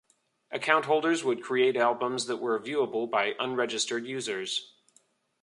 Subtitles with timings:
[0.49, 4.73] Account holders could create albums that were viewable by unregistered users.